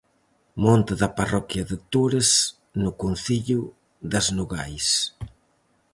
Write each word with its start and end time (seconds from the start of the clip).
Monte 0.63 0.93
da 1.01 1.09
parroquia 1.19 1.63
de 1.69 1.77
Tores, 1.91 2.29
no 2.83 2.91
concello 3.03 3.61
das 4.11 4.25
Nogais. 4.37 4.87